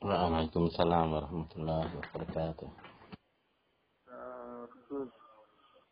[0.00, 2.72] Waalaikumsalam warahmatullahi wabarakatuh.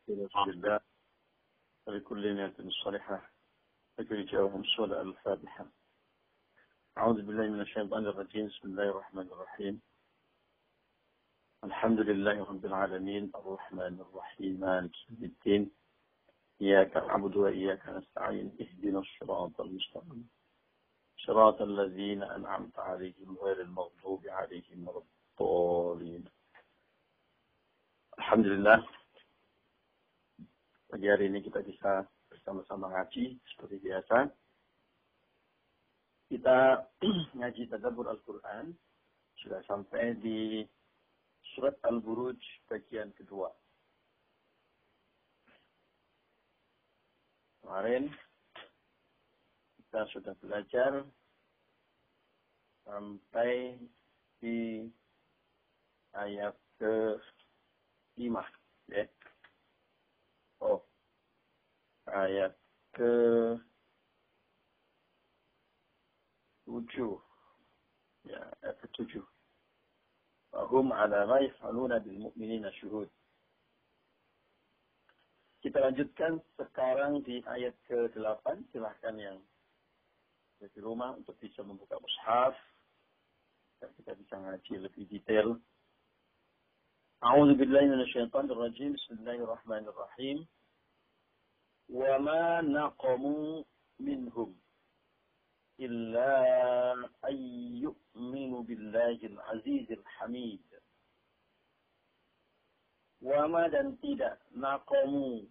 [0.08, 0.80] خذ بالله
[1.86, 3.18] ولكل نية صالحة.
[3.98, 5.64] لكي جاءهم الصلاة الفاتحة.
[6.98, 8.46] أعوذ بالله من الشيطان الرجيم.
[8.48, 9.74] بسم الله الرحمن الرحيم.
[11.64, 13.24] الحمد لله رب العالمين.
[13.36, 14.60] الرحمن الرحيم.
[14.60, 15.70] مالك يوم الدين.
[16.64, 18.56] إياك نعبد وإياك نستعين.
[18.56, 20.37] اهدنا الصراط المستقيم.
[21.23, 25.01] صراط الذين أنعمت عليهم غير المغضوب عليهم ولا
[25.39, 26.23] الضالين
[28.13, 28.77] Alhamdulillah
[30.85, 34.29] pagi hari ini kita bisa bersama-sama ngaji seperti biasa.
[36.29, 36.57] Kita
[37.33, 38.69] ngaji tadabbur Al-Quran
[39.41, 40.61] sudah sampai di
[41.57, 42.37] surat Al-Buruj
[42.69, 43.49] bagian kedua.
[47.65, 48.13] Kemarin
[49.77, 51.05] kita sudah belajar
[52.88, 53.76] sampai
[54.40, 54.88] di
[56.16, 57.20] ayat ke
[58.16, 58.40] lima
[58.88, 59.04] ya.
[60.64, 60.80] Oh
[62.08, 62.56] ayat
[62.96, 63.12] ke
[66.64, 67.20] tujuh
[68.24, 69.24] ya ayat ke tujuh
[70.48, 73.08] Wahum ala ma yaf'aluna bil mu'minina syuhud.
[75.60, 78.72] Kita lanjutkan sekarang di ayat ke-8.
[78.72, 79.36] Silahkan yang
[80.58, 82.56] di rumah untuk bisa membuka mushaf
[83.79, 85.59] kita bisa ngaji lebih detail.
[87.23, 90.37] أعوذ بالله من الشيطان الرجيم بسم الله الرحمن الرحيم
[91.89, 93.63] وما نقموا
[93.99, 94.49] منهم
[95.79, 96.33] إلا
[97.23, 97.37] أن
[97.79, 100.67] يؤمنوا بالله العزيز الحميد
[103.23, 105.47] وما dan tidak naqamu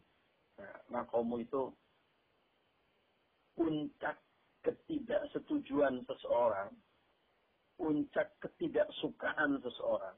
[0.61, 1.73] nah, naqamu itu
[3.57, 4.21] puncak
[4.61, 6.71] ketidaksetujuan seseorang,
[7.78, 10.18] puncak ketidaksukaan seseorang,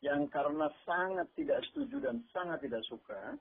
[0.00, 3.34] yang karena sangat tidak setuju dan sangat tidak suka,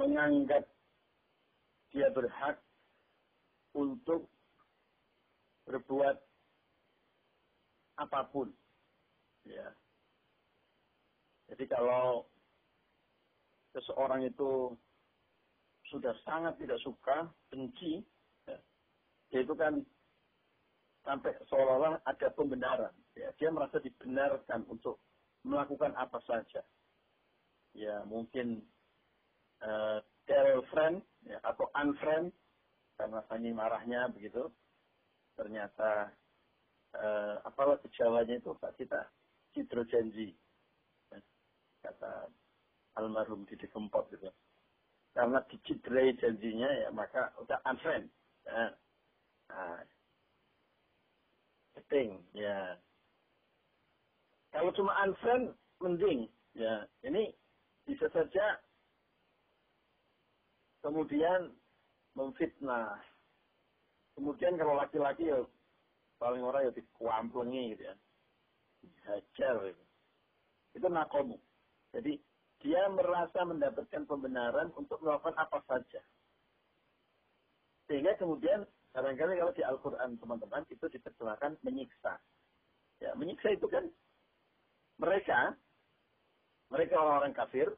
[0.00, 0.64] menganggap
[1.92, 2.56] dia berhak
[3.76, 4.28] untuk
[5.68, 6.16] berbuat
[8.00, 8.48] apa pun.
[9.44, 9.68] Ya.
[11.48, 12.24] Jadi kalau
[13.76, 14.72] seseorang itu
[15.88, 18.04] sudah sangat tidak suka, benci,
[18.44, 19.80] ya, itu kan
[21.08, 22.92] sampai seolah-olah ada pembenaran.
[23.16, 25.00] Ya, dia merasa dibenarkan untuk
[25.40, 26.60] melakukan apa saja.
[27.72, 28.60] Ya, mungkin
[29.64, 32.36] uh, girlfriend ya, atau unfriend
[33.00, 34.52] karena saking marahnya begitu.
[35.32, 36.12] Ternyata
[36.92, 39.08] uh, apalah kejawanya itu Pak kita
[39.56, 40.36] hidrogenzi.
[41.08, 41.18] Ya,
[41.88, 42.28] kata
[43.00, 44.28] almarhum Didi Kempot gitu
[45.18, 48.06] karena dicederai janjinya ya maka udah unfriend.
[48.46, 48.70] Ya.
[49.50, 49.82] Nah,
[51.78, 52.74] penting ya.
[54.50, 56.26] Kalau cuma unfriend mending
[56.58, 56.82] ya.
[57.06, 57.30] Ini
[57.86, 58.58] bisa saja
[60.82, 61.54] kemudian
[62.18, 62.98] memfitnah.
[64.18, 65.38] Kemudian kalau laki-laki ya
[66.18, 67.94] paling orang ya dikuamplengi gitu ya.
[69.06, 69.84] Hajar gitu.
[70.74, 71.38] Itu nakomu.
[71.94, 72.18] Jadi
[72.58, 76.02] dia merasa mendapatkan pembenaran untuk melakukan apa saja.
[77.86, 78.66] Sehingga kemudian
[78.98, 82.18] kadang-kadang kalau di Al-Quran teman-teman itu diterjemahkan menyiksa.
[82.98, 83.86] Ya, menyiksa itu kan
[84.98, 85.54] mereka,
[86.74, 87.70] mereka orang-orang kafir,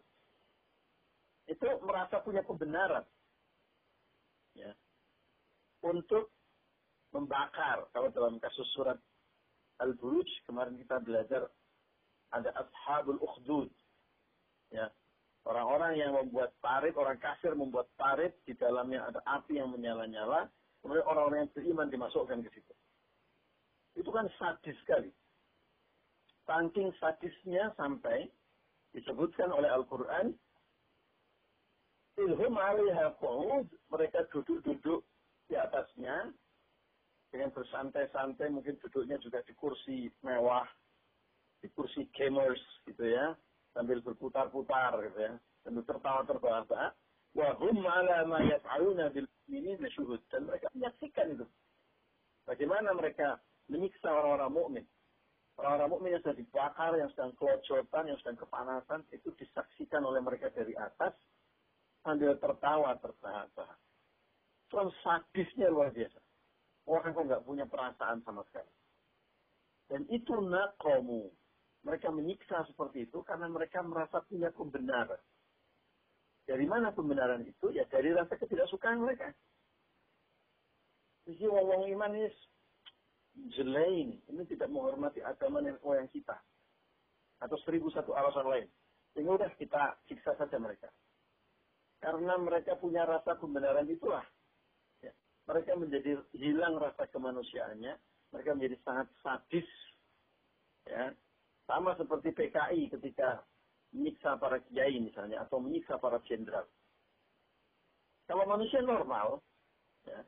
[1.44, 3.04] itu merasa punya kebenaran.
[4.56, 4.72] Ya,
[5.84, 6.32] untuk
[7.12, 7.84] membakar.
[7.92, 8.96] Kalau dalam kasus surat
[9.84, 11.52] Al-Buruj, kemarin kita belajar
[12.32, 13.68] ada Ashabul Ukhdud
[14.70, 14.86] Ya.
[15.42, 20.46] Orang-orang yang membuat parit, orang kafir membuat parit, di dalamnya ada api yang menyala-nyala,
[20.80, 22.74] kemudian orang-orang yang beriman dimasukkan ke situ.
[23.96, 25.10] Itu kan sadis sekali.
[26.48, 28.26] Saking sadisnya sampai
[28.96, 30.34] disebutkan oleh Al-Quran,
[32.18, 33.14] ilhum alaiha
[33.92, 35.06] mereka duduk-duduk
[35.46, 36.34] di atasnya,
[37.30, 40.66] dengan bersantai-santai, mungkin duduknya juga di kursi mewah,
[41.62, 42.58] di kursi gamers
[42.90, 43.38] gitu ya,
[43.74, 46.92] sambil berputar-putar gitu ya sambil tertawa terbahak-bahak
[47.34, 50.20] wa hum ala ma yaf'aluna bil mu'minina syuhud.
[50.30, 51.46] Mereka menyaksikan itu.
[52.46, 53.38] Bagaimana mereka
[53.70, 54.86] menyiksa orang-orang mukmin.
[55.60, 60.50] Orang-orang mukmin yang sedang dibakar yang sedang kelojotan yang sedang kepanasan itu disaksikan oleh mereka
[60.50, 61.14] dari atas.
[62.00, 63.76] Sambil tertawa terbahak-bahak
[64.72, 66.16] Soal sadisnya luar biasa.
[66.86, 68.72] Orang kok nggak punya perasaan sama sekali.
[69.90, 71.28] Dan itu nakomu
[71.82, 75.18] mereka menyiksa seperti itu karena mereka merasa punya kebenaran.
[76.50, 77.70] Dari mana pembenaran itu?
[77.70, 79.30] Ya dari rasa ketidaksukaan mereka.
[81.30, 82.26] Jadi wong-wong iman ini
[83.54, 86.34] jelain, ini tidak menghormati agama nenek moyang kita.
[87.38, 88.66] Atau seribu satu alasan lain.
[89.14, 90.90] Sehingga udah kita siksa saja mereka.
[92.02, 94.26] Karena mereka punya rasa pembenaran itulah.
[95.06, 95.14] Ya.
[95.46, 97.94] Mereka menjadi hilang rasa kemanusiaannya.
[98.34, 99.70] Mereka menjadi sangat sadis.
[100.82, 101.14] Ya.
[101.70, 103.46] Sama seperti PKI ketika
[103.94, 105.42] menyiksa para kiai misalnya.
[105.44, 106.66] Atau menyiksa para jenderal.
[108.30, 109.42] Kalau manusia normal,
[110.06, 110.22] ya,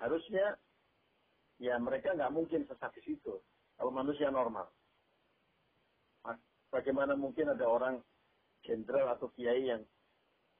[0.00, 0.56] harusnya
[1.60, 3.36] ya mereka nggak mungkin sesadis itu.
[3.76, 4.68] Kalau manusia normal.
[6.70, 7.98] Bagaimana mungkin ada orang
[8.62, 9.82] jenderal atau kiai yang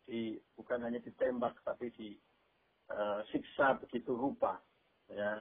[0.09, 2.19] di bukan hanya ditembak tapi di
[2.91, 4.59] uh, siksa begitu rupa
[5.07, 5.39] ya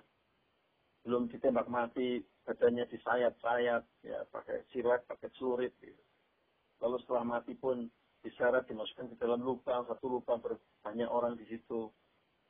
[1.02, 6.04] belum ditembak mati badannya disayat-sayat ya pakai silat pakai celurit gitu.
[6.80, 7.88] Lalu setelah mati pun
[8.20, 10.44] diseret dimasukkan ke dalam lubang satu lubang
[10.84, 11.88] banyak orang di situ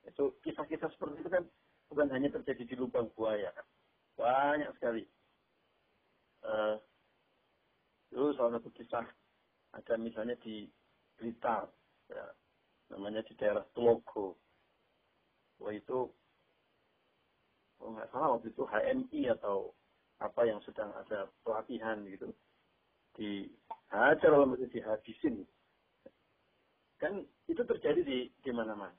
[0.08, 1.44] itu kisah-kisah seperti itu kan
[1.92, 3.66] bukan hanya terjadi di lubang buaya kan
[4.18, 5.04] banyak sekali
[6.46, 6.78] uh,
[8.10, 9.06] Dulu salah satu kisah
[9.78, 10.66] ada misalnya di
[11.14, 11.70] Blitar,
[12.10, 12.26] ya,
[12.90, 14.34] namanya di daerah Tlogo.
[15.62, 16.10] Wah itu,
[17.84, 19.76] oh nggak salah waktu itu HMI atau
[20.24, 22.34] apa yang sedang ada pelatihan gitu.
[23.90, 25.36] Dihajar lalu itu dihabisin.
[27.02, 28.94] Kan itu terjadi di di mana-mana.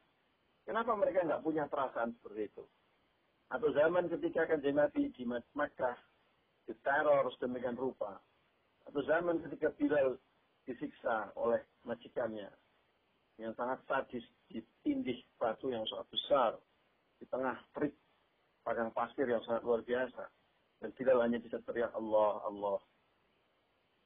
[0.66, 2.64] Kenapa mereka nggak punya perasaan seperti itu?
[3.54, 5.94] Atau zaman ketika kan Nabi di Makkah
[6.66, 8.18] diteror sedemikian rupa,
[8.86, 10.18] atau zaman ketika Bilal
[10.66, 12.50] disiksa oleh majikannya
[13.38, 16.50] yang sangat sadis ditindih batu yang sangat besar
[17.22, 17.94] di tengah terik
[18.66, 20.26] padang pasir yang sangat luar biasa
[20.82, 22.78] dan Bilal hanya bisa teriak Allah Allah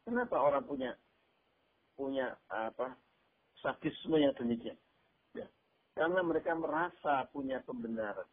[0.04, 0.92] kenapa orang punya
[1.94, 2.96] punya apa
[3.62, 4.76] sadisme yang demikian
[5.32, 5.46] ya.
[5.96, 8.26] karena mereka merasa punya pembenaran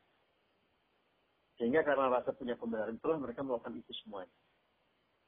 [1.56, 4.34] sehingga karena rasa punya pembenaran itulah mereka melakukan itu semuanya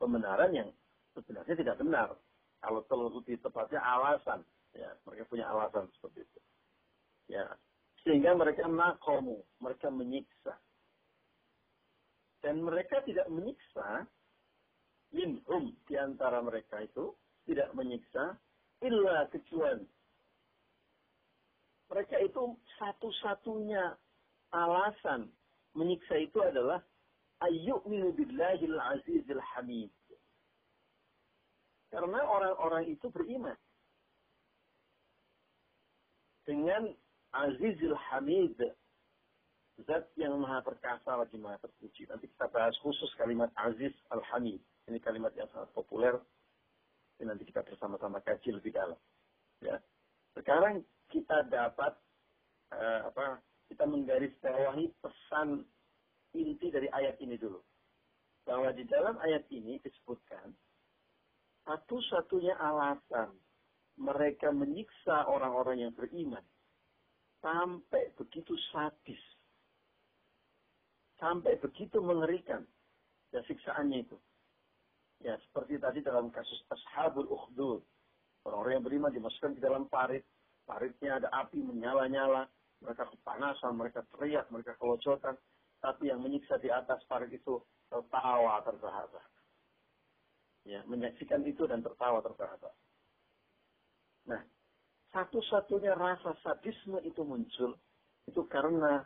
[0.03, 0.69] pembenaran yang
[1.15, 2.09] sebenarnya tidak benar.
[2.59, 4.43] Kalau lebih tepatnya alasan,
[4.75, 6.39] ya mereka punya alasan seperti itu.
[7.31, 7.45] Ya,
[8.03, 10.59] sehingga mereka nakomu, mereka menyiksa.
[12.43, 14.03] Dan mereka tidak menyiksa
[15.13, 17.13] minhum di antara mereka itu
[17.45, 18.35] tidak menyiksa
[18.81, 19.85] illa kecuali
[21.87, 23.93] mereka itu satu-satunya
[24.51, 25.29] alasan
[25.77, 26.81] menyiksa itu adalah
[27.45, 29.93] ayyu'minu billahil azizil hamid
[31.93, 33.53] karena orang-orang itu beriman.
[36.41, 36.89] Dengan
[37.29, 38.57] Azizul Hamid.
[39.85, 42.09] Zat yang maha perkasa lagi maha terpuji.
[42.09, 44.61] Nanti kita bahas khusus kalimat Aziz Al-Hamid.
[44.89, 46.19] Ini kalimat yang sangat populer.
[47.19, 48.99] Ini nanti kita bersama-sama kaji lebih dalam.
[49.63, 49.79] Ya.
[50.35, 51.95] Sekarang kita dapat
[52.73, 53.39] uh, apa?
[53.71, 55.63] Kita menggarisbawahi pesan
[56.35, 57.61] inti dari ayat ini dulu.
[58.43, 60.51] Bahwa di dalam ayat ini disebutkan
[61.63, 63.31] satu-satunya alasan
[63.95, 66.43] mereka menyiksa orang-orang yang beriman
[67.39, 69.19] sampai begitu sadis,
[71.19, 72.67] sampai begitu mengerikan
[73.31, 74.17] ya siksaannya itu.
[75.23, 77.81] Ya seperti tadi dalam kasus Ashabul Ukhdud.
[78.43, 80.27] Orang-orang yang beriman dimasukkan ke dalam parit.
[80.67, 82.47] Paritnya ada api menyala-nyala.
[82.83, 85.39] Mereka kepanasan, mereka teriak, mereka kelojotan.
[85.79, 89.15] Tapi yang menyiksa di atas parit itu tertawa terbahak
[90.67, 92.71] ya, menyaksikan itu dan tertawa terbahak
[94.23, 94.39] Nah,
[95.11, 97.75] satu-satunya rasa sadisme itu muncul
[98.23, 99.03] itu karena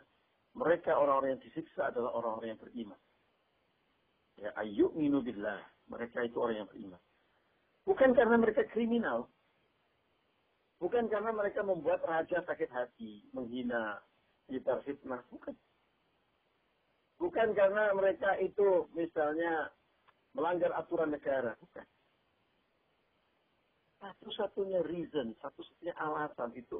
[0.54, 3.00] mereka orang-orang yang disiksa adalah orang-orang yang beriman.
[4.38, 5.58] Ya, ayyuk minubillah.
[5.88, 7.02] Mereka itu orang yang beriman.
[7.88, 9.32] Bukan karena mereka kriminal.
[10.78, 13.98] Bukan karena mereka membuat raja sakit hati, menghina,
[14.46, 15.24] gitar fitnah.
[15.32, 15.56] Bukan.
[17.18, 19.72] Bukan karena mereka itu misalnya
[20.36, 21.56] melanggar aturan negara.
[21.58, 21.86] Bukan.
[23.98, 26.78] Satu-satunya reason, satu-satunya alasan itu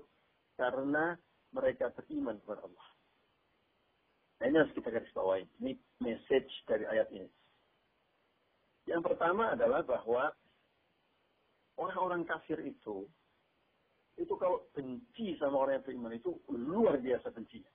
[0.55, 1.19] karena
[1.50, 2.88] mereka beriman kepada Allah.
[4.38, 5.43] Nah, ini harus kita garis bawahi.
[5.59, 7.27] Ini message dari ayat ini.
[8.88, 10.33] Yang pertama adalah bahwa
[11.76, 13.04] orang-orang kafir itu,
[14.16, 17.71] itu kalau benci sama orang yang beriman itu luar biasa bencinya.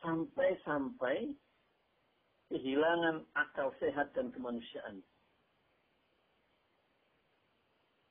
[0.00, 1.36] Sampai-sampai
[2.48, 5.04] kehilangan akal sehat dan kemanusiaan.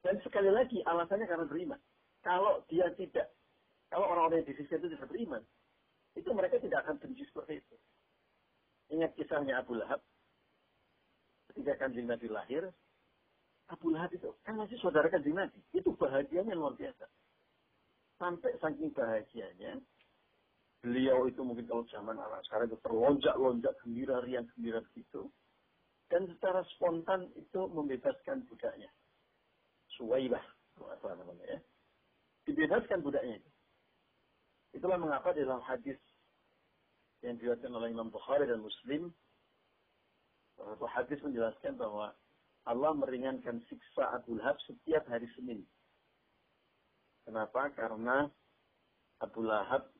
[0.05, 1.81] Dan sekali lagi alasannya karena beriman.
[2.21, 3.33] Kalau dia tidak,
[3.89, 5.43] kalau orang-orang yang di itu tidak beriman,
[6.13, 7.75] itu mereka tidak akan benci seperti itu.
[8.93, 10.03] Ingat kisahnya Abu Lahab.
[11.53, 12.73] Ketika kanjeng Nabi lahir,
[13.69, 15.61] Abu Lahab itu kan masih saudara kanjeng Nabi.
[15.69, 17.05] Itu bahagianya luar biasa.
[18.17, 19.77] Sampai saking bahagianya,
[20.81, 25.29] beliau itu mungkin kalau zaman anak sekarang itu terlonjak-lonjak gembira, riang gembira begitu.
[26.09, 28.89] Dan secara spontan itu membebaskan budaknya.
[29.97, 30.43] Suwaibah,
[30.81, 31.59] apa namanya ya.
[32.49, 33.51] Dibebaskan budaknya itu.
[34.73, 35.97] Itulah mengapa dalam hadis
[37.23, 39.13] yang diriwayatkan oleh Imam Bukhari dan Muslim,
[40.93, 42.13] hadis menjelaskan bahwa
[42.63, 45.67] Allah meringankan siksa Abu Lahab setiap hari Senin.
[47.27, 47.71] Kenapa?
[47.75, 48.27] Karena
[49.19, 49.91] Abu Lahab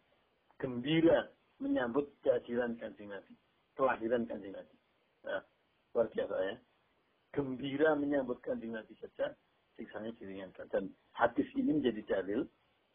[0.59, 1.27] gembira
[1.59, 3.35] menyambut kehadiran kanjeng Nabi.
[3.75, 4.75] Kelahiran kanjeng Nabi.
[5.27, 5.43] Nah,
[5.95, 6.55] luar biasa ya.
[7.33, 9.33] Gembira menyambut kanjeng Nabi saja,
[9.75, 10.67] siksanya diringankan.
[10.69, 12.45] Dan hadis ini menjadi dalil,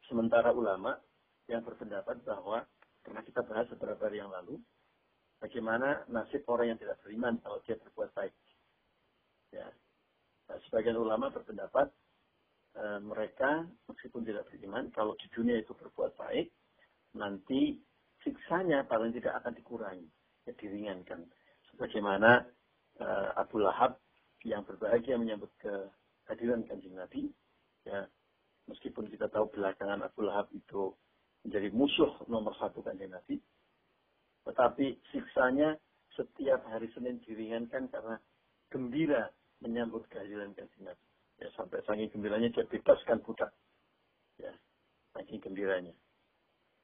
[0.06, 0.96] sementara ulama
[1.50, 2.64] yang berpendapat bahwa,
[3.02, 4.60] karena kita bahas beberapa hari yang lalu,
[5.38, 8.34] bagaimana nasib orang yang tidak beriman kalau dia berbuat baik.
[9.54, 9.66] Ya.
[10.48, 11.88] Nah, sebagian ulama berpendapat
[12.76, 16.52] e, mereka meskipun tidak beriman, kalau di dunia itu berbuat baik,
[17.16, 17.80] nanti
[18.22, 20.08] siksanya paling tidak akan dikurangi,
[20.44, 21.24] ya, diringankan.
[21.72, 22.42] Sebagaimana
[22.98, 24.00] uh, Abu Lahab
[24.42, 27.30] yang berbahagia menyambut kehadiran kanjeng Nabi,
[27.86, 28.06] ya,
[28.66, 30.92] meskipun kita tahu belakangan Abu Lahab itu
[31.46, 33.38] menjadi musuh nomor satu kanjeng Nabi,
[34.46, 34.98] tetapi
[35.38, 35.78] siksanya
[36.18, 38.18] setiap hari Senin diringankan karena
[38.74, 39.30] gembira
[39.62, 41.06] menyambut kehadiran kanjeng Nabi.
[41.38, 43.54] Ya, sampai saking gembiranya dia bebaskan budak.
[44.42, 44.50] Ya,
[45.14, 45.94] saking gembiranya.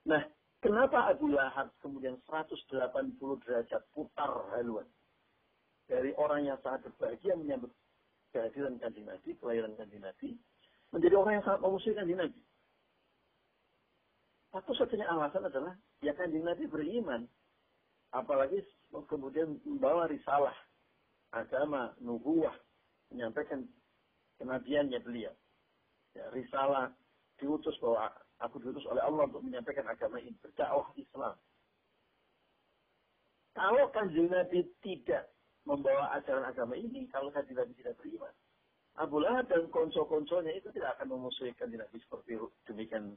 [0.06, 0.23] Nah,
[0.62, 4.87] kenapa Abu Lahab kemudian 180 derajat putar haluan?
[5.90, 7.75] Dari orang yang sangat berbahagia menyambut
[8.30, 10.38] kehadiran kanjeng Nabi, kelahiran kanjeng Nabi,
[10.94, 12.38] menjadi orang yang sangat memusuhi kanjeng Nabi.
[14.54, 15.75] Satu-satunya alasan adalah,
[16.06, 17.26] ya kanjeng Nabi beriman.
[18.14, 18.62] Apalagi
[19.11, 20.54] kemudian membawa risalah,
[21.35, 22.54] agama, nubuah,
[23.11, 23.66] menyampaikan
[24.38, 25.35] kenabiannya beliau.
[26.14, 26.94] Ya, risalah
[27.42, 28.06] diutus bahwa
[28.42, 31.38] Aku diutus oleh Allah untuk menyampaikan agama ini, berdakwah Islam.
[33.54, 35.30] Kalau kanjeng Nabi tidak
[35.62, 38.35] membawa ajaran agama ini, kalau kanjeng Nabi tidak beriman,
[38.99, 43.14] Abu Lahab dan konco-konconya itu tidak akan memusuhi kanjeng Nabi seperti demikian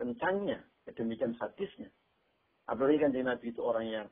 [0.00, 0.64] kencangnya,
[0.96, 1.92] demikian sadisnya.
[2.64, 4.06] Apalagi kanjeng Nabi itu orang yang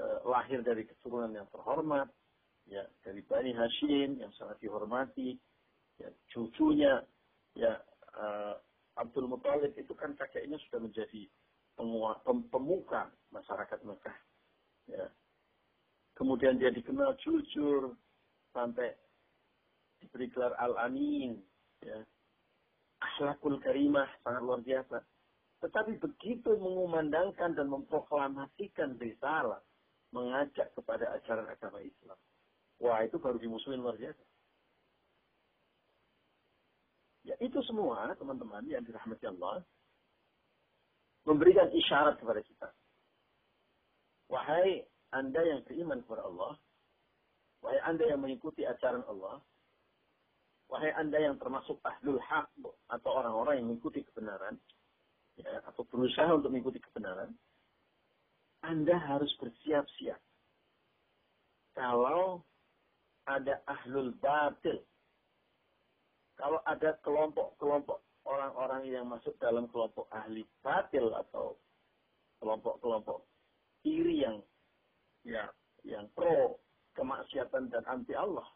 [0.00, 2.08] eh, lahir dari keturunan yang terhormat,
[2.66, 5.36] ya dari Bani Hashim yang sangat dihormati,
[6.00, 7.04] ya cucunya
[7.56, 7.80] ya
[8.16, 8.54] uh,
[8.96, 11.28] Abdul Muthalib itu kan kakeknya sudah menjadi
[12.48, 14.18] pemuka masyarakat Mekah.
[14.88, 15.06] Ya.
[16.16, 17.92] Kemudian dia dikenal jujur
[18.56, 18.96] sampai
[20.00, 21.36] diberi gelar Al-Amin.
[21.84, 22.00] Ya.
[23.04, 25.04] Akhlakul karimah sangat luar biasa.
[25.64, 29.64] Tetapi begitu mengumandangkan dan memproklamasikan risalah,
[30.12, 32.18] mengajak kepada ajaran agama Islam.
[32.76, 34.24] Wah, itu baru dimusuhin luar biasa.
[37.26, 39.64] Ya, itu semua teman-teman yang dirahmati Allah
[41.26, 42.68] memberikan isyarat kepada kita.
[44.30, 46.54] Wahai Anda yang beriman kepada Allah,
[47.66, 49.42] wahai Anda yang mengikuti ajaran Allah,
[50.70, 52.46] wahai Anda yang termasuk ahlul haq
[52.94, 54.54] atau orang-orang yang mengikuti kebenaran,
[55.40, 57.32] ya, atau berusaha untuk mengikuti kebenaran,
[58.64, 60.20] Anda harus bersiap-siap.
[61.76, 62.42] Kalau
[63.28, 64.80] ada ahlul batil,
[66.36, 71.56] kalau ada kelompok-kelompok orang-orang yang masuk dalam kelompok ahli batil atau
[72.42, 73.24] kelompok-kelompok
[73.80, 74.42] kiri yang
[75.22, 75.48] ya
[75.86, 76.58] yang pro
[76.98, 78.46] kemaksiatan dan anti Allah,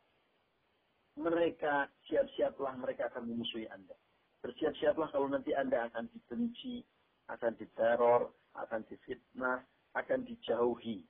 [1.16, 3.94] mereka siap-siaplah mereka akan memusuhi Anda.
[4.40, 6.80] Bersiap-siaplah kalau nanti Anda akan dibenci,
[7.28, 9.60] akan diteror, akan difitnah,
[9.92, 11.04] akan dijauhi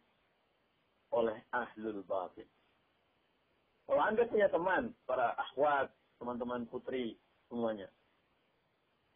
[1.15, 2.47] oleh ahlul batil.
[3.87, 5.91] Kalau Anda punya teman, para akhwat,
[6.23, 7.19] teman-teman putri
[7.51, 7.91] semuanya.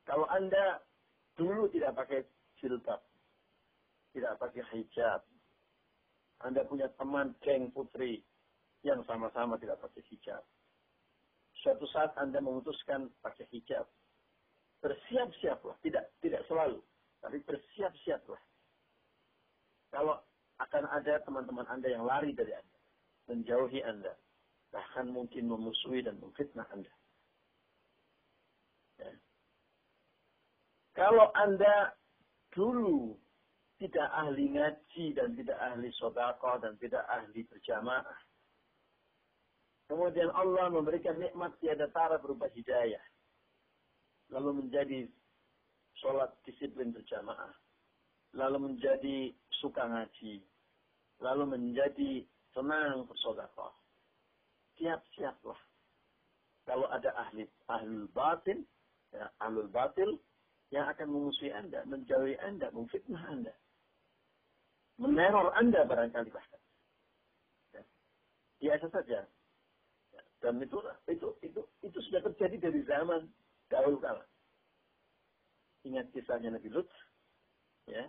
[0.06, 0.82] Kalau Anda
[1.38, 2.26] dulu tidak pakai
[2.58, 2.98] jilbab,
[4.14, 5.22] tidak pakai hijab,
[6.42, 8.22] Anda punya teman geng putri
[8.82, 10.42] yang sama-sama tidak pakai hijab.
[11.62, 13.88] Suatu saat Anda memutuskan pakai hijab,
[14.84, 16.84] bersiap-siaplah, tidak tidak selalu,
[17.24, 18.42] tapi bersiap-siaplah.
[19.88, 20.20] Kalau
[20.60, 22.78] akan ada teman-teman Anda yang lari dari Anda,
[23.32, 24.12] menjauhi Anda,
[24.68, 26.92] bahkan mungkin memusuhi dan memfitnah Anda.
[29.00, 29.10] Ya.
[30.92, 31.96] Kalau Anda
[32.52, 33.16] dulu
[33.80, 38.20] tidak ahli ngaji dan tidak ahli sodako dan tidak ahli berjamaah,
[39.88, 43.02] kemudian Allah memberikan nikmat tiada tara berupa hidayah,
[44.32, 45.08] lalu menjadi
[46.00, 47.52] sholat disiplin berjamaah,
[48.32, 50.40] lalu menjadi suka ngaji,
[51.20, 53.74] lalu menjadi senang bersodakoh
[54.78, 55.58] siap-siaplah.
[56.64, 58.64] Kalau ada ahli ahlul batin,
[59.12, 60.16] ya, ahlul batil
[60.72, 63.54] yang akan memusuhi Anda, menjauhi Anda, memfitnah Anda.
[64.96, 66.62] Meneror Anda barangkali bahkan.
[67.74, 67.82] Ya.
[68.62, 69.20] Biasa saja.
[70.14, 70.22] Ya.
[70.40, 70.78] Dan itu,
[71.10, 73.28] itu, itu, itu sudah terjadi dari zaman
[73.68, 74.24] dahulu kala.
[75.84, 76.88] Ingat kisahnya Nabi Lut.
[77.84, 78.08] Ya.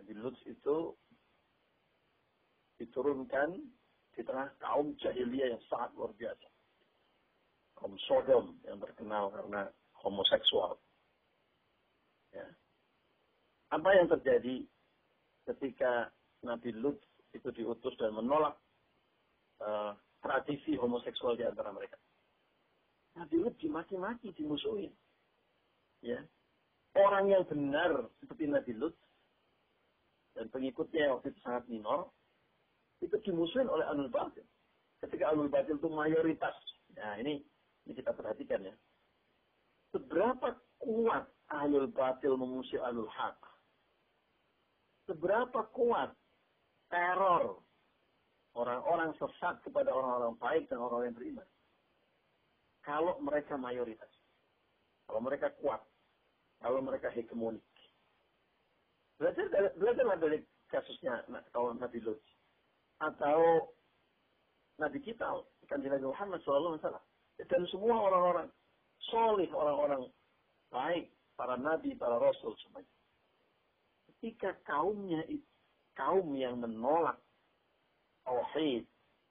[0.00, 0.96] Nabi Lut itu
[2.80, 3.60] diturunkan
[4.16, 6.48] di tengah kaum jahiliyah yang sangat luar biasa.
[7.76, 9.68] Kaum Sodom yang terkenal karena
[10.00, 10.80] homoseksual.
[12.32, 12.48] Ya.
[13.68, 14.64] Apa yang terjadi
[15.52, 16.08] ketika
[16.40, 16.96] Nabi Lut
[17.36, 18.56] itu diutus dan menolak
[19.60, 19.92] uh,
[20.24, 22.00] tradisi homoseksual di antara mereka?
[23.16, 24.92] Nabi Lut dimaki-maki, dimusuhin.
[26.04, 26.20] Ya.
[26.96, 28.96] Orang yang benar seperti Nabi Lut
[30.36, 32.12] dan pengikutnya waktu itu sangat minor,
[33.00, 34.44] itu dimusuhin oleh Anul Batil.
[35.00, 36.56] Ketika Anul Batil itu mayoritas.
[36.96, 37.40] Nah ini,
[37.88, 38.76] ini kita perhatikan ya.
[39.92, 43.40] Seberapa kuat Ahlul Batil memusuhi Ahlul Haq.
[45.08, 46.12] Seberapa kuat
[46.92, 47.64] teror
[48.56, 51.48] orang-orang sesat kepada orang-orang baik dan orang-orang yang beriman.
[52.86, 54.08] Kalau mereka mayoritas.
[55.10, 55.82] Kalau mereka kuat.
[56.62, 57.66] Kalau mereka hegemonik.
[59.18, 60.38] Belajar, belajarlah dari
[60.70, 62.20] kasusnya kawan Nabi Lut
[63.00, 63.72] atau
[64.76, 65.24] Nabi kita,
[65.68, 67.00] kanjeng Nabi Muhammad Wasallam,
[67.40, 68.48] dan semua orang-orang
[69.08, 70.08] solih, orang-orang
[70.68, 72.92] baik, para nabi, para rasul semuanya.
[74.08, 75.24] Ketika kaumnya
[75.96, 77.20] kaum yang menolak
[78.24, 78.84] tauhid,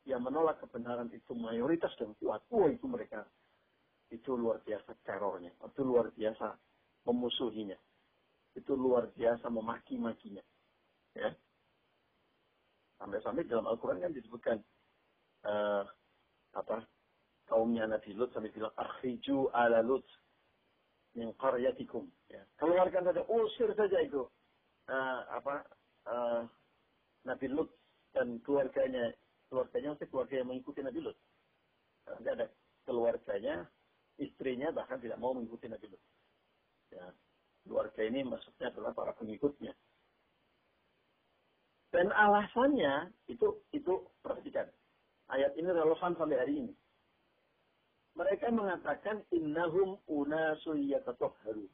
[0.06, 3.26] yang menolak kebenaran itu mayoritas dan kuat, oh itu mereka
[4.14, 6.58] itu luar biasa terornya, itu luar biasa
[7.06, 7.78] memusuhinya,
[8.54, 10.44] itu luar biasa memaki-makinya.
[11.16, 11.32] Ya,
[13.00, 14.58] Sampai-sampai dalam Al-Quran kan disebutkan
[15.44, 15.84] uh,
[16.56, 16.88] apa
[17.46, 20.08] kaumnya Nabi Lut sampai bilang akhriju ala Lut
[21.16, 22.08] min qaryatikum.
[22.32, 22.44] Ya.
[22.56, 24.24] Keluarkan saja, usir saja itu
[24.88, 25.68] uh, apa
[26.08, 26.42] uh,
[27.28, 27.72] Nabi Lut
[28.16, 29.12] dan keluarganya.
[29.52, 31.18] Keluarganya masih keluarga yang mengikuti Nabi Lut.
[32.08, 32.46] Nanti ada
[32.88, 33.68] keluarganya,
[34.18, 36.04] istrinya bahkan tidak mau mengikuti Nabi Lut.
[36.92, 37.06] Ya.
[37.66, 39.74] Keluarga ini maksudnya adalah para pengikutnya.
[41.90, 44.70] Dan alasannya itu itu perhatikan.
[45.32, 46.74] Ayat ini relevan sampai hari ini.
[48.16, 51.66] Mereka mengatakan innahum unasu yatatahharu.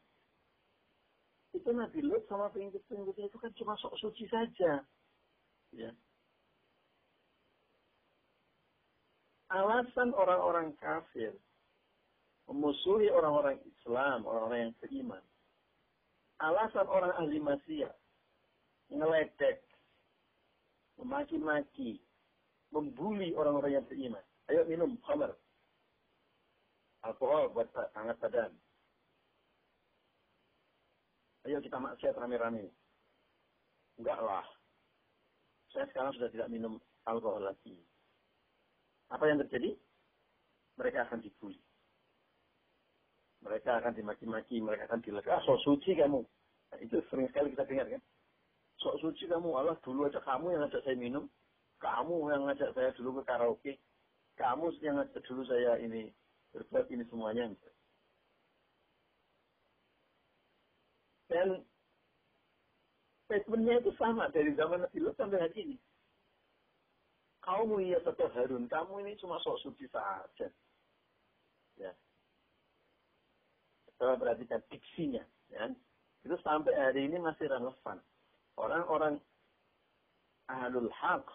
[1.51, 4.81] Itu Nabi Lut sama pengikut-pengikutnya itu kan cuma sok suci saja.
[5.75, 5.91] Ya.
[9.51, 11.35] Alasan orang-orang kafir
[12.51, 15.23] memusuhi orang-orang Islam, orang-orang yang beriman.
[16.43, 17.95] Alasan orang ahli maksiat
[18.91, 19.63] ngeledek,
[20.99, 22.03] memaki-maki,
[22.75, 24.25] membuli orang-orang yang beriman.
[24.51, 25.31] Ayo minum khamar.
[27.07, 28.51] Alkohol buat hangat badan.
[31.47, 32.67] Ayo kita maksiat rame-rame.
[33.95, 34.45] Enggak lah.
[35.71, 37.79] Saya sekarang sudah tidak minum alkohol lagi.
[39.07, 39.71] Apa yang terjadi?
[40.75, 41.57] Mereka akan dibully.
[43.41, 45.33] Mereka akan dimaki-maki, mereka akan dilegak.
[45.33, 46.21] Ah, so suci kamu.
[46.71, 48.01] Nah, itu sering sekali kita dengar kan?
[48.81, 51.25] Sok suci kamu Allah dulu aja kamu yang ngajak saya minum.
[51.81, 53.73] Kamu yang ngajak saya dulu ke karaoke.
[54.37, 56.09] Kamu yang ngajak dulu saya ini
[56.53, 57.49] berbuat ini semuanya.
[61.29, 61.61] Dan
[63.25, 65.77] statementnya itu sama dari zaman Nabi Lut sampai hari ini.
[67.41, 70.47] Kamu ya tetap Harun kamu ini cuma sok suci saja.
[71.77, 71.93] Ya
[74.01, 75.21] coba perhatikan diksinya
[75.53, 75.69] ya
[76.25, 77.97] itu sampai hari ini masih relevan.
[78.57, 79.17] Orang-orang
[80.49, 81.25] ahlul haq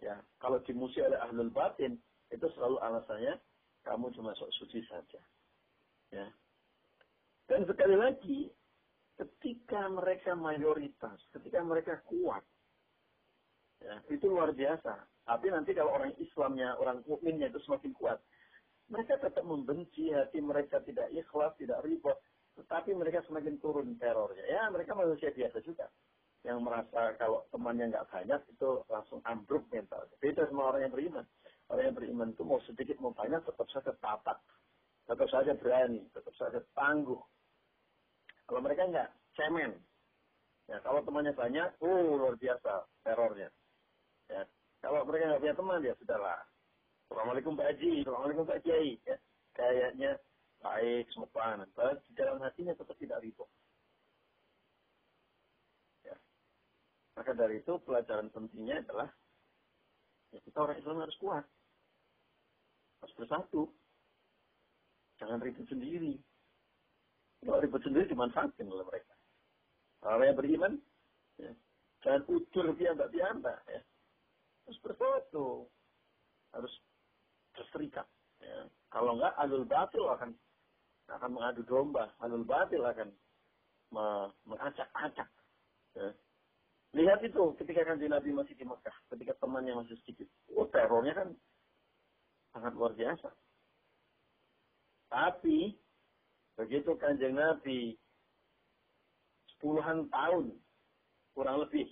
[0.00, 2.00] ya kalau dimusuhi oleh ahlul batin
[2.32, 3.36] itu selalu alasannya
[3.84, 5.20] kamu cuma sok suci saja
[6.12, 6.26] ya.
[7.48, 8.38] Dan sekali lagi
[9.16, 12.44] ketika mereka mayoritas ketika mereka kuat
[13.80, 15.00] ya itu luar biasa.
[15.24, 18.20] Tapi nanti kalau orang Islamnya orang mukminnya itu semakin kuat
[18.90, 22.18] mereka tetap membenci hati mereka tidak ikhlas tidak ribut
[22.58, 25.86] tetapi mereka semakin turun terornya ya mereka manusia biasa juga
[26.40, 30.08] yang merasa kalau temannya nggak banyak itu langsung ambruk mental.
[30.24, 31.24] Beda sama orang yang beriman.
[31.68, 34.40] Orang yang beriman itu mau sedikit mau banyak tetap saja tatak.
[35.04, 37.20] Tetap saja berani, tetap saja tangguh.
[38.48, 39.76] Kalau mereka nggak, cemen.
[40.70, 43.50] Ya, kalau temannya banyak, oh luar biasa terornya.
[44.30, 44.46] Ya,
[44.80, 46.40] kalau mereka nggak punya teman, ya sudahlah.
[47.10, 48.94] Assalamualaikum Pak Haji, Assalamualaikum Pak Kiai.
[49.02, 49.18] Ya,
[49.58, 50.14] kayaknya
[50.62, 51.66] baik, sopan.
[51.74, 53.50] Tapi di dalam hatinya tetap tidak ribut.
[57.20, 59.12] Maka dari itu pelajaran pentingnya adalah
[60.32, 61.44] ya kita orang Islam harus kuat.
[63.04, 63.68] Harus bersatu.
[65.20, 66.16] Jangan ribut sendiri.
[67.44, 69.12] Kalau ribut sendiri dimanfaatkan oleh mereka.
[70.00, 70.72] Orang yang beriman,
[71.36, 71.52] ya,
[72.00, 73.52] jangan ucur biamba-biamba.
[73.68, 73.84] Ya.
[74.64, 75.68] Harus bersatu.
[76.56, 76.72] Harus
[77.60, 78.08] berserikat.
[78.40, 78.64] Ya.
[78.88, 80.32] Kalau enggak, alul batil akan
[81.12, 82.08] akan mengadu domba.
[82.24, 83.12] Alul batil akan
[84.48, 85.28] mengacak-acak.
[85.92, 86.08] Ya.
[86.90, 90.26] Lihat itu ketika kan Nabi masih di Mekah, ketika temannya masih sedikit.
[90.56, 91.28] Oh, terornya kan
[92.50, 93.30] sangat luar biasa.
[95.10, 95.74] Tapi
[96.58, 97.94] begitu kanjeng Nabi
[99.62, 100.54] puluhan tahun
[101.34, 101.86] kurang lebih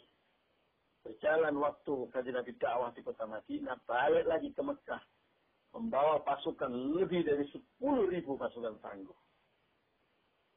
[1.06, 5.02] berjalan waktu kanjeng Nabi dakwah di kota Madinah, balik lagi ke Mekah,
[5.72, 9.16] membawa pasukan lebih dari sepuluh ribu pasukan tangguh.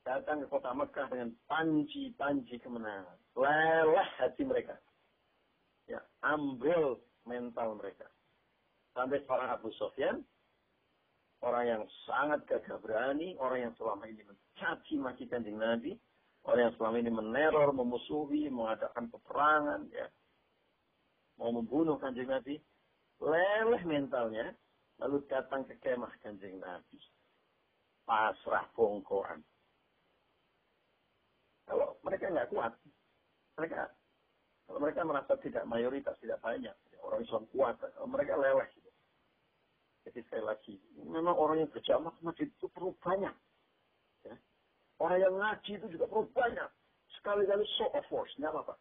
[0.01, 3.17] Datang ke kota Mekah dengan panji-panji kemenangan.
[3.37, 4.73] Lelah hati mereka.
[5.85, 6.97] Ya, ambil
[7.29, 8.09] mental mereka.
[8.97, 10.25] Sampai seorang Abu Sofyan,
[11.45, 15.93] orang yang sangat gagah berani, orang yang selama ini mencaci maki kanjeng Nabi,
[16.49, 20.09] orang yang selama ini meneror, memusuhi, mengadakan peperangan, ya,
[21.37, 22.57] mau membunuh kanjeng Nabi,
[23.21, 24.53] leleh mentalnya,
[25.01, 27.01] lalu datang ke kemah kanjeng Nabi.
[28.05, 29.41] Pasrah bongkoan.
[31.65, 32.73] Kalau mereka nggak kuat,
[33.57, 33.89] mereka
[34.67, 38.69] kalau mereka merasa tidak mayoritas, tidak banyak, orang Islam kuat, kalau mereka leleh.
[40.01, 43.35] Jadi sekali lagi, memang orang yang berjamaah masjid itu perlu banyak.
[44.25, 44.35] Ya.
[44.97, 46.69] Orang yang ngaji itu juga perlu banyak.
[47.19, 48.75] Sekali-kali show of force, nggak apa-apa.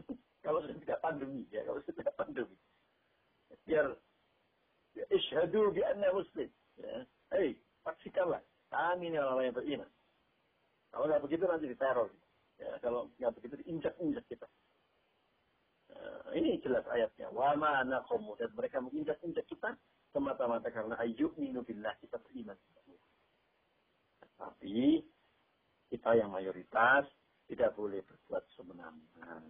[0.46, 2.56] kalau sudah tidak pandemi, ya kalau sudah tidak pandemi.
[3.68, 3.92] Biar
[4.94, 6.50] ya, isyhadu bi anna muslim.
[6.78, 7.06] Ya.
[7.34, 9.90] Hei, pastikanlah, kami ini orang yang beriman.
[10.94, 12.10] Kalau nggak begitu nanti diteror.
[12.58, 14.46] Ya, kalau nggak begitu diinjak-injak kita.
[15.90, 17.30] Nah, ini jelas ayatnya.
[17.34, 18.06] Wa ma'ana
[18.38, 19.74] dan mereka menginjak-injak kita
[20.14, 22.54] semata-mata karena ayyuk billah kita beriman.
[24.38, 25.02] Tapi
[25.90, 27.06] kita yang mayoritas
[27.50, 29.42] tidak boleh berbuat semena-mena.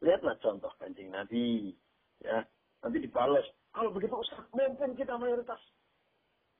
[0.00, 1.74] Lihatlah contoh kancing Nabi.
[2.20, 2.44] Ya,
[2.80, 3.46] nanti dibalas.
[3.70, 5.60] Kalau begitu Ustaz, mumpung kita mayoritas.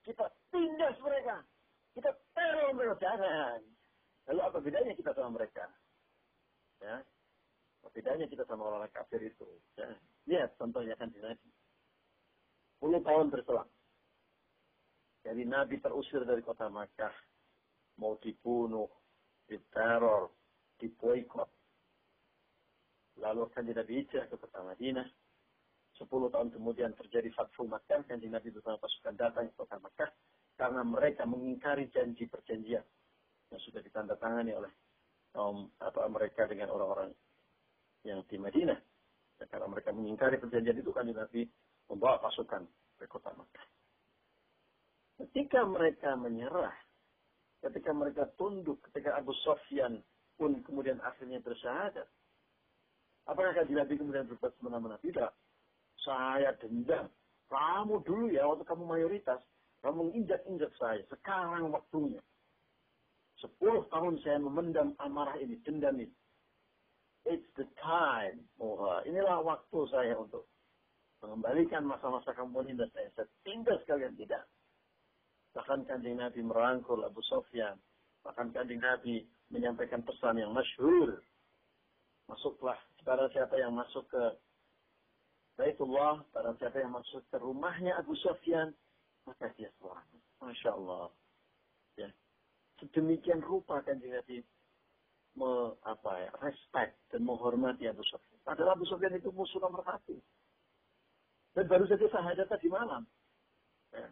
[0.07, 1.43] Kita tindas mereka.
[1.93, 2.97] Kita teror mereka.
[3.03, 3.61] Jangan.
[4.31, 5.65] Lalu apa bedanya kita sama mereka?
[6.81, 7.03] Ya.
[7.81, 9.49] Apa bedanya kita sama orang, -orang kafir itu?
[9.75, 9.91] Ya.
[10.31, 11.49] Lihat contohnya kan di Nabi.
[12.81, 13.71] 10 tahun berselang.
[15.21, 17.13] Jadi Nabi terusir dari kota Makkah.
[18.01, 18.89] Mau dibunuh,
[19.45, 20.33] diteror,
[20.81, 21.51] diboikot.
[23.21, 25.05] Lalu kan Nabi hijrah ke kota Madinah.
[26.01, 28.01] Sepuluh tahun kemudian terjadi Fathu Makkah.
[28.09, 30.09] Kan Nabi bersama pasukan datang ke kota Makkah.
[30.57, 32.85] Karena mereka mengingkari janji perjanjian
[33.53, 34.73] yang sudah ditandatangani oleh
[35.37, 37.13] kaum apa mereka dengan orang-orang
[38.09, 38.81] yang di Madinah.
[39.41, 41.45] Ya, karena mereka mengingkari perjanjian itu kan Nabi
[41.93, 42.65] membawa pasukan
[42.97, 43.67] ke kota Makkah.
[45.21, 46.73] Ketika mereka menyerah,
[47.61, 50.01] ketika mereka tunduk, ketika Abu Sofyan
[50.41, 52.09] pun kemudian akhirnya bersyahadat,
[53.29, 54.97] apakah kanjeng Nabi kemudian berbuat semena-mena?
[55.05, 55.29] Tidak.
[56.01, 57.09] Saya dendam.
[57.51, 59.43] Kamu dulu ya, waktu kamu mayoritas,
[59.83, 61.03] kamu menginjak-injak saya.
[61.11, 62.23] Sekarang waktunya.
[63.41, 66.15] Sepuluh tahun saya memendam amarah ini, dendam ini.
[67.29, 68.41] It's the time.
[68.57, 70.49] Oh, inilah waktu saya untuk
[71.21, 73.09] mengembalikan masa-masa kamu dan saya.
[73.13, 74.49] Saya tinggal sekalian tidak.
[75.53, 77.77] Bahkan kanjeng Nabi merangkul Abu Sofyan.
[78.25, 81.21] Bahkan kanjeng Nabi menyampaikan pesan yang masyhur.
[82.31, 84.23] Masuklah kepada siapa yang masuk ke
[85.61, 88.73] Baitullah, pada siapa yang masuk ke rumahnya Abu Sofyan,
[89.29, 90.09] maka dia selamat.
[90.41, 91.13] Masya Allah.
[92.01, 92.09] Ya
[92.81, 94.41] sedemikian rupa kan Nabi
[95.37, 95.51] me,
[95.85, 98.41] apa ya, respect dan menghormati Abu Sufyan.
[98.43, 100.17] Padahal Abu Sufyan itu musuh nomor satu.
[101.55, 103.07] Dan baru saja sahadat tadi malam.
[103.95, 104.09] Ya.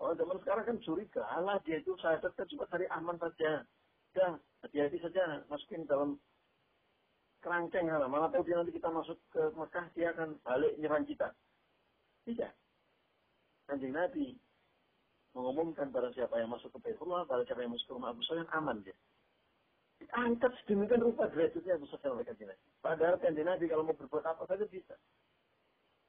[0.00, 1.22] Oh, zaman sekarang kan curiga.
[1.28, 3.66] Allah dia itu sahadat kan cuma cari aman saja.
[4.14, 6.16] Ya, hati-hati saja masukin dalam
[7.44, 7.92] kerangkeng.
[7.92, 11.28] Malah, malah tahu dia nanti kita masuk ke Mekah, dia akan balik nyerang kita.
[12.24, 12.52] Tidak.
[13.68, 14.32] Kanjeng Nabi
[15.36, 18.48] mengumumkan pada siapa yang masuk ke Baitullah, pada siapa yang masuk ke rumah Abu Sufyan
[18.56, 18.96] aman dia.
[20.00, 22.64] Diangkat sedemikian rupa derajatnya Abu Sufyan oleh kanjeng Nabi.
[22.80, 24.96] Padahal kanjeng Nabi kalau mau berbuat apa saja bisa.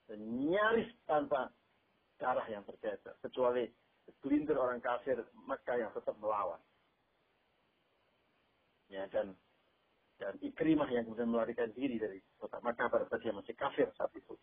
[0.06, 1.52] Dan nyaris tanpa
[2.22, 3.12] darah yang terjadi.
[3.26, 3.66] Kecuali
[4.06, 5.18] segelintir orang kafir
[5.50, 6.62] Mekah yang tetap melawan.
[8.86, 9.34] Ya, dan
[10.16, 14.12] dan Ikrimah yang kemudian melarikan diri dari kota Makkah pada saat dia masih kafir saat
[14.16, 14.36] itu.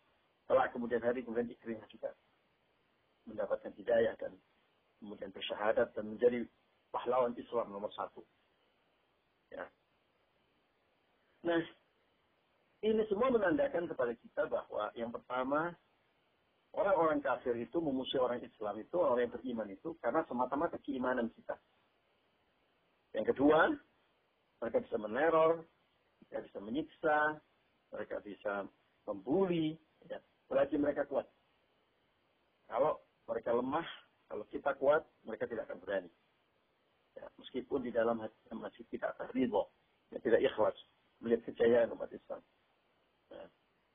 [0.45, 2.13] Setelah kemudian hari kemudian Ikrimah juga
[3.25, 4.37] mendapatkan hidayah dan
[5.01, 6.45] kemudian bersyahadat dan menjadi
[6.93, 8.21] pahlawan Islam nomor satu.
[9.49, 9.65] Ya.
[11.43, 11.59] Nah,
[12.83, 15.73] ini semua menandakan kepada kita bahwa yang pertama,
[16.75, 21.57] orang-orang kafir itu memusuhi orang Islam itu, orang yang beriman itu, karena semata-mata keimanan kita.
[23.13, 23.71] Yang kedua,
[24.63, 25.59] mereka bisa meneror,
[26.23, 27.19] mereka bisa menyiksa,
[27.91, 28.53] mereka bisa
[29.03, 29.75] membuli,
[30.07, 30.23] ya.
[30.47, 31.27] selagi mereka kuat.
[32.71, 33.83] Kalau mereka lemah,
[34.31, 36.11] kalau kita kuat, mereka tidak akan berani.
[37.19, 39.67] Ya, meskipun di dalam hati masih tidak terlibat,
[40.15, 40.77] ya, tidak ikhlas
[41.19, 42.39] melihat kejayaan umat Islam.
[43.35, 43.43] Ya.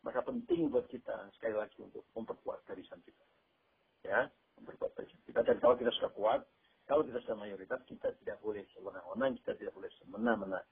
[0.05, 3.25] Maka penting buat kita sekali lagi untuk memperkuat garisan kita.
[4.05, 4.29] Ya,
[4.61, 5.41] memperkuat garisan kita.
[5.49, 6.41] Dan kalau kita sudah kuat,
[6.89, 10.65] kalau kita sudah mayoritas, kita tidak boleh sewenang-wenang, kita tidak boleh semena-mena.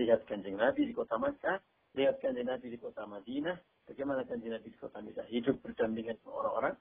[0.00, 1.60] Lihat kanjeng Nabi di kota Makkah,
[1.92, 6.72] lihat kanjeng Nabi di kota Madinah, bagaimana kanjeng Nabi di kota Madinah hidup berdampingan orang-orang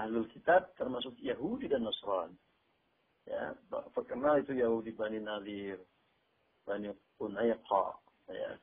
[0.00, 2.34] ahlul kitab, termasuk Yahudi dan Nasrani.
[3.24, 3.56] Ya,
[3.96, 5.80] terkenal itu Yahudi Bani Nadir,
[6.64, 6.88] Bani
[7.20, 8.00] Unayqa.
[8.32, 8.56] Ya.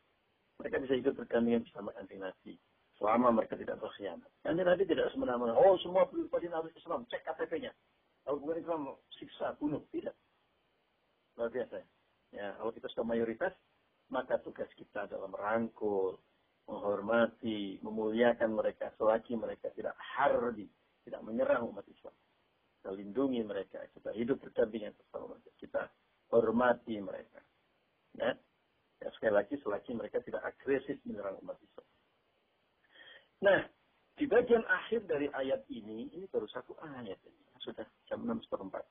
[0.58, 2.58] Mereka bisa hidup berdampingan bersama kanjeng Nabi.
[2.98, 4.30] Selama mereka tidak berkhianat.
[4.42, 5.54] Kanjeng Nabi tidak semena-mena.
[5.54, 7.70] Oh, semua Bani Nabi Islam, cek KTP-nya.
[8.26, 8.82] Kalau bukan Islam,
[9.18, 9.82] siksa, bunuh.
[9.90, 10.16] Tidak.
[11.38, 11.82] Luar biasa.
[12.32, 13.52] Ya, kalau kita sudah mayoritas,
[14.12, 16.20] maka tugas kita adalah merangkul,
[16.68, 20.68] menghormati, memuliakan mereka selagi mereka tidak hardi,
[21.04, 22.16] tidak menyerang umat Islam.
[22.80, 25.82] Kita lindungi mereka, kita hidup berdampingan bersama mereka, kita
[26.32, 27.40] hormati mereka.
[28.16, 28.36] Ya,
[29.00, 31.88] ya sekali lagi selagi mereka tidak agresif menyerang umat Islam.
[33.42, 33.60] Nah,
[34.22, 37.18] di bagian akhir dari ayat ini, ini baru satu ayat.
[37.58, 38.86] Sudah jam 6 seperempat.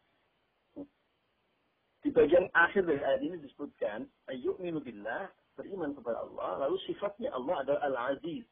[2.03, 7.63] Di bagian akhir dari ayat ini disebutkan, ayuk billah, beriman kepada Allah, lalu sifatnya Allah
[7.63, 8.49] adalah Al-Aziz.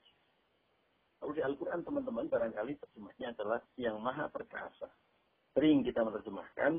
[1.19, 4.87] Lalu di Al-Quran teman-teman barangkali terjemahnya adalah yang maha perkasa.
[5.59, 6.79] Sering kita menerjemahkan,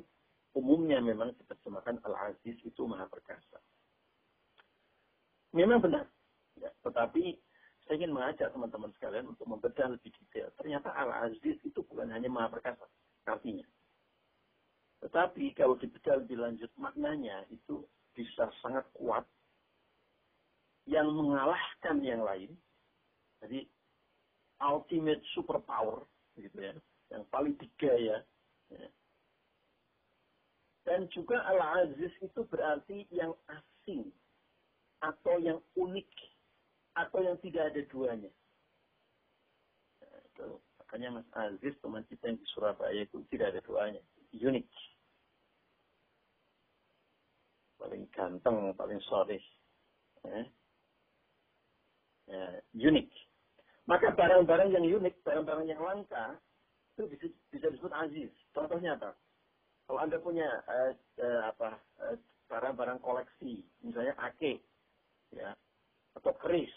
[0.55, 3.59] umumnya memang kita terjemahkan Al-Aziz itu maha perkasa.
[5.51, 6.07] Memang benar.
[6.55, 7.35] Ya, tetapi
[7.89, 10.53] saya ingin mengajak teman-teman sekalian untuk membedah lebih detail.
[10.61, 12.85] Ternyata Al-Aziz itu bukan hanya maha perkasa
[13.25, 13.65] artinya.
[15.01, 17.81] Tetapi kalau dibedah lebih lanjut maknanya itu
[18.13, 19.25] bisa sangat kuat
[20.85, 22.53] yang mengalahkan yang lain.
[23.41, 23.65] Jadi
[24.61, 26.05] ultimate superpower
[26.37, 26.77] gitu ya,
[27.09, 28.17] yang paling tiga ya.
[30.85, 34.13] Dan juga al-aziz itu berarti yang asing
[35.01, 36.05] atau yang unik
[36.97, 38.31] atau yang tidak ada duanya.
[40.79, 44.01] Makanya Mas Aziz teman kita yang di Surabaya itu tidak ada duanya,
[44.33, 44.65] unik
[47.79, 49.39] paling ganteng, paling sorry.
[50.21, 50.43] Ya.
[52.29, 53.09] Ya, unik.
[53.89, 56.37] Maka barang-barang yang unik, barang-barang yang langka,
[56.93, 58.29] itu bisa, bisa disebut aziz.
[58.53, 59.17] Contohnya apa?
[59.89, 64.61] Kalau Anda punya eh, eh, apa eh, barang-barang koleksi, misalnya ake,
[65.33, 65.57] ya,
[66.19, 66.75] atau keris,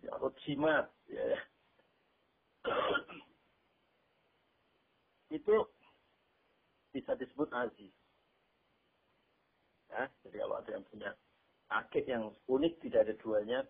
[0.00, 1.38] ya, atau jimat, ya,
[5.34, 5.56] itu
[6.94, 7.90] bisa disebut aziz.
[9.90, 11.10] Ya, jadi kalau ada yang punya
[11.70, 13.60] akik yang unik tidak ada duanya,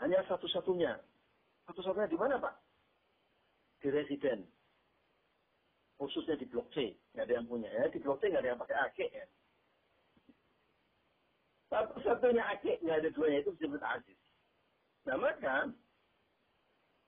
[0.00, 1.00] hanya satu-satunya.
[1.68, 2.54] Satu-satunya di mana Pak?
[3.80, 4.44] Di residen.
[5.96, 6.92] Khususnya di blok C.
[7.14, 7.70] Nggak ada yang punya.
[7.70, 9.26] Ya, di blok C nggak ada yang pakai akik ya.
[11.72, 14.18] Satu-satunya akik nggak ada duanya itu disebut aziz.
[15.08, 15.72] Nah maka,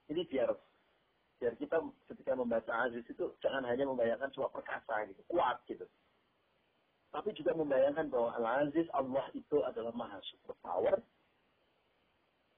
[0.09, 0.49] ini biar
[1.37, 1.77] biar kita
[2.09, 5.85] ketika membaca aziz itu jangan hanya membayangkan cuma perkasa gitu, kuat gitu.
[7.15, 10.99] Tapi juga membayangkan bahwa Al-Aziz Allah itu adalah maha superpower.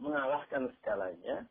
[0.02, 1.46] Mengalahkan segalanya.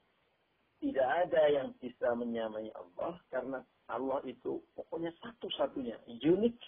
[0.82, 3.14] Tidak ada yang bisa menyamai Allah.
[3.30, 6.02] Karena Allah itu pokoknya satu-satunya.
[6.18, 6.58] Unik.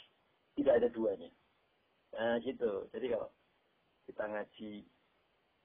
[0.63, 1.27] Tidak ada duanya.
[2.15, 2.87] Nah gitu.
[2.95, 3.35] Jadi kalau
[4.09, 4.89] kita ngaji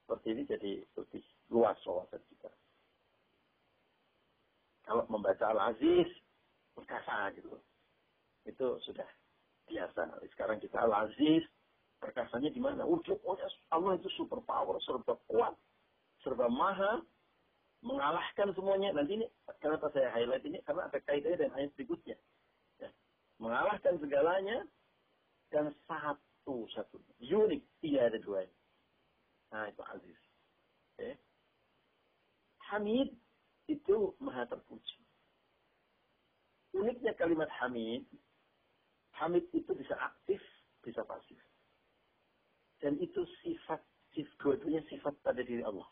[0.04, 2.52] seperti ini jadi lebih luas wawasan kita.
[4.84, 6.12] Kalau membaca Al-Aziz,
[6.76, 7.56] perkasa gitu.
[8.44, 9.08] Itu sudah
[9.70, 10.20] biasa.
[10.36, 11.46] Sekarang kita al-aziz,
[12.02, 12.84] perkasanya di mana?
[12.84, 13.00] Oh,
[13.72, 15.56] Allah itu super power, serba kuat,
[16.26, 17.00] serba maha,
[17.80, 18.92] mengalahkan semuanya.
[18.92, 19.26] Nanti ini,
[19.64, 20.60] kenapa saya highlight ini?
[20.68, 22.18] Karena ada kaitannya dan ayat berikutnya.
[22.82, 22.90] Ya.
[23.40, 24.68] Mengalahkan segalanya,
[25.54, 25.70] dan
[26.44, 28.44] satu satu unik tidak ada dua
[29.50, 30.20] nah itu aziz
[30.94, 31.16] okay.
[32.70, 33.16] hamid
[33.72, 35.00] itu maha terpuji
[36.76, 38.04] uniknya kalimat hamid
[39.22, 40.42] Hamid itu bisa aktif,
[40.82, 41.38] bisa pasif.
[42.82, 43.80] Dan itu sifat,
[44.42, 45.88] dua-duanya sifat pada diri Allah.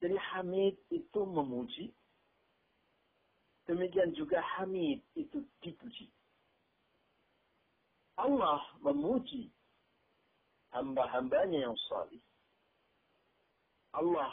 [0.00, 1.92] Jadi Hamid itu memuji.
[3.68, 6.08] Demikian juga Hamid itu dipuji.
[8.20, 9.48] Allah memuji
[10.70, 12.22] hamba-hambanya yang salih.
[13.90, 14.30] Allah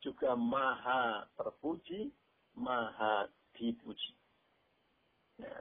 [0.00, 2.08] juga maha terpuji,
[2.56, 4.14] maha dipuji.
[5.42, 5.60] Nah,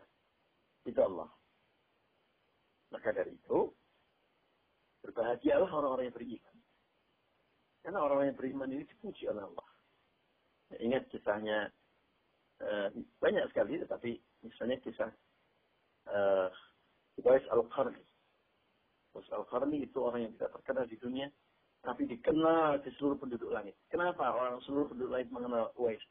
[0.88, 1.30] itu Allah.
[2.88, 3.68] Maka dari itu,
[5.04, 6.56] berbahagialah orang-orang yang beriman.
[7.84, 9.68] Karena orang-orang yang beriman ini dipuji oleh Allah.
[10.72, 11.72] Ya, ingat kisahnya,
[12.64, 12.88] uh,
[13.20, 14.12] banyak sekali, tetapi
[14.44, 15.12] misalnya kisah
[16.08, 16.48] uh,
[17.22, 18.04] Uwais Al-Qarni.
[19.14, 21.28] Uwais Al-Qarni itu orang yang tidak terkenal di dunia,
[21.82, 23.74] tapi dikenal di seluruh penduduk langit.
[23.90, 26.02] Kenapa orang seluruh penduduk langit mengenal Uwais?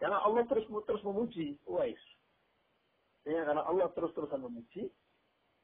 [0.00, 2.00] Karena Allah terus terus memuji Uwais.
[3.24, 4.92] Ya, karena Allah terus-terusan memuji,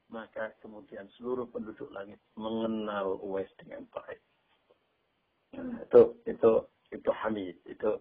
[0.09, 4.21] maka kemudian seluruh penduduk langit mengenal Uwais dengan baik.
[5.51, 6.51] itu itu
[6.95, 7.91] itu hamid, itu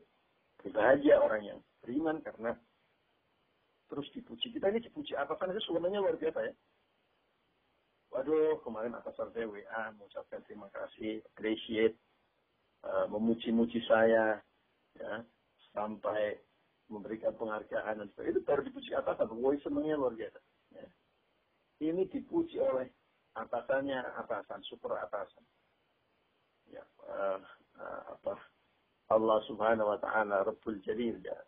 [0.71, 2.55] bahagia orang yang beriman karena
[3.91, 4.55] terus dipuji.
[4.55, 6.55] Kita ini dipuji apa kan itu sebenarnya luar biasa ya.
[8.21, 11.97] Waduh, kemarin atas saya WA mengucapkan terima kasih, appreciate,
[12.85, 14.37] uh, memuji-muji saya,
[14.93, 15.25] ya,
[15.73, 16.37] sampai
[16.93, 18.37] memberikan penghargaan dan sebagainya.
[18.37, 19.33] Itu baru dipuji atasan.
[19.41, 20.37] Woi senangnya luar biasa.
[20.77, 20.85] Ya.
[21.81, 22.93] Ini dipuji oleh
[23.41, 25.41] atasannya atasan, super atasan.
[26.69, 27.41] Ya, uh,
[27.81, 28.37] uh, apa
[29.17, 31.41] Allah Subhanahu wa taala Rabbul Jalil ya.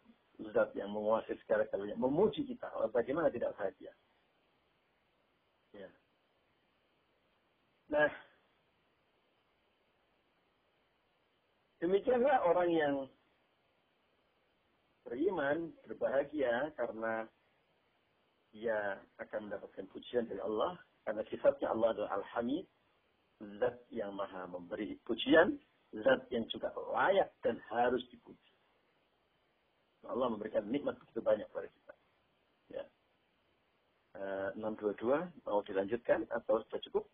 [0.57, 2.65] Zat yang menguasai segala galanya memuji kita.
[2.89, 3.93] Bagaimana tidak bahagia?
[5.77, 5.93] Ya.
[7.93, 8.09] Nah,
[11.85, 12.97] demikianlah orang yang
[15.05, 17.29] beriman, berbahagia karena
[18.57, 20.81] dia akan mendapatkan pujian dari Allah.
[21.05, 22.65] Karena sifatnya Allah adalah Al-Hamid,
[23.61, 25.61] zat yang maha memberi pujian,
[25.93, 28.57] zat yang juga layak dan harus dipuji.
[30.09, 31.95] Allah memberikan nikmat begitu banyak kepada kita.
[32.73, 32.85] Ya.
[34.17, 37.05] Uh, 622 mau dilanjutkan atau sudah cukup?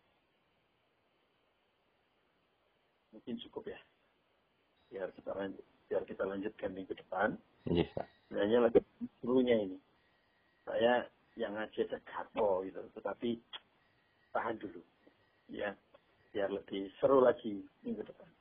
[3.29, 3.81] Mungkin cukup ya.
[4.89, 7.37] Biar kita lanjut, biar kita lanjutkan minggu depan.
[7.69, 8.09] Iya, Pak.
[8.25, 8.81] Sebenarnya lagi
[9.21, 9.77] gurunya ini.
[10.65, 11.05] Saya
[11.37, 13.37] yang ngaji gapo gitu, tetapi
[14.33, 14.81] tahan dulu.
[15.53, 15.77] Ya,
[16.33, 18.33] biar lebih seru lagi minggu depan.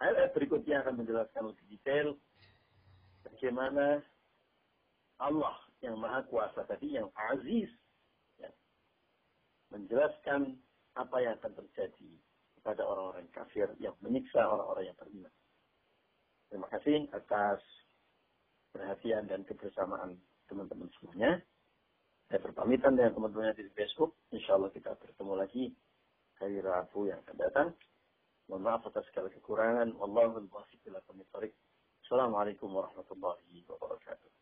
[0.00, 2.16] Ayat berikutnya akan menjelaskan lebih detail
[3.28, 4.00] bagaimana
[5.20, 7.68] Allah yang maha kuasa tadi, yang aziz,
[8.40, 8.48] ya,
[9.68, 10.56] menjelaskan
[10.96, 12.16] apa yang akan terjadi
[12.66, 15.30] kepada orang-orang kafir yang menyiksa orang-orang yang beriman.
[16.50, 17.62] Terima kasih atas
[18.74, 20.18] perhatian dan kebersamaan
[20.50, 21.38] teman-teman semuanya.
[22.26, 24.18] Saya berpamitan dengan teman-teman di Facebook.
[24.34, 25.70] Insya Allah kita bertemu lagi
[26.42, 27.68] hari Rabu yang akan datang.
[28.50, 29.94] Mohon maaf atas segala kekurangan.
[29.94, 30.82] Wallahul muwaffiq
[32.02, 34.35] Assalamualaikum warahmatullahi wabarakatuh.